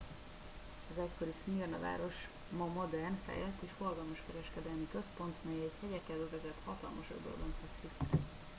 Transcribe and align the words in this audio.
az 0.91 0.97
egykori 1.03 1.33
szmirna 1.43 1.79
város 1.79 2.27
ma 2.57 2.65
modern 2.65 3.17
fejlett 3.25 3.61
és 3.61 3.69
forgalmas 3.77 4.21
kereskedelmi 4.27 4.87
központ 4.91 5.35
mely 5.41 5.61
egy 5.63 5.71
hegyekkel 5.81 6.15
övezett 6.17 6.61
hatalmas 6.65 7.07
öbölben 7.17 7.53
fekszik 7.61 8.19